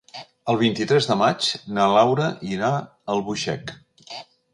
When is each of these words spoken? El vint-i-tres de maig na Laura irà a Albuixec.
El 0.51 0.55
vint-i-tres 0.59 1.07
de 1.09 1.17
maig 1.19 1.49
na 1.77 1.85
Laura 1.97 2.29
irà 2.55 2.71
a 2.79 2.81
Albuixec. 3.17 3.75